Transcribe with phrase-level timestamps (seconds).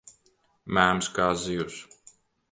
[0.77, 1.77] Mēms kā zivs.